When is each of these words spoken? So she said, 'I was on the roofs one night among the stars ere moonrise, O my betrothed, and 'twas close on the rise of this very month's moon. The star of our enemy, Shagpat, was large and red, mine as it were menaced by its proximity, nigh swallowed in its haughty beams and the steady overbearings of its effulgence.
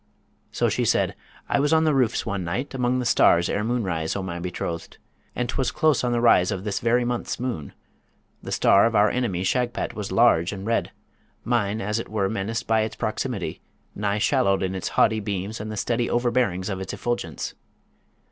So 0.51 0.67
she 0.67 0.83
said, 0.83 1.13
'I 1.47 1.59
was 1.59 1.71
on 1.71 1.83
the 1.83 1.93
roofs 1.93 2.25
one 2.25 2.43
night 2.43 2.73
among 2.73 2.97
the 2.97 3.05
stars 3.05 3.49
ere 3.49 3.63
moonrise, 3.63 4.15
O 4.15 4.23
my 4.23 4.39
betrothed, 4.39 4.97
and 5.35 5.47
'twas 5.47 5.69
close 5.69 6.03
on 6.03 6.11
the 6.11 6.19
rise 6.19 6.49
of 6.49 6.63
this 6.63 6.79
very 6.79 7.05
month's 7.05 7.39
moon. 7.39 7.73
The 8.41 8.51
star 8.51 8.87
of 8.87 8.95
our 8.95 9.11
enemy, 9.11 9.43
Shagpat, 9.43 9.93
was 9.93 10.11
large 10.11 10.51
and 10.51 10.65
red, 10.65 10.89
mine 11.43 11.81
as 11.81 11.99
it 11.99 12.09
were 12.09 12.27
menaced 12.29 12.65
by 12.65 12.81
its 12.81 12.95
proximity, 12.95 13.61
nigh 13.93 14.17
swallowed 14.17 14.63
in 14.63 14.73
its 14.73 14.87
haughty 14.87 15.19
beams 15.19 15.61
and 15.61 15.71
the 15.71 15.77
steady 15.77 16.09
overbearings 16.09 16.69
of 16.69 16.81
its 16.81 16.93
effulgence. 16.93 17.53